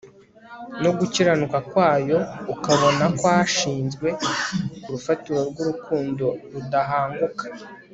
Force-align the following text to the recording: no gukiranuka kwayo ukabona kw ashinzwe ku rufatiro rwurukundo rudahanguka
no 0.83 0.91
gukiranuka 0.97 1.57
kwayo 1.69 2.17
ukabona 2.53 3.05
kw 3.17 3.23
ashinzwe 3.39 4.07
ku 4.81 4.87
rufatiro 4.93 5.39
rwurukundo 5.49 6.25
rudahanguka 6.51 7.45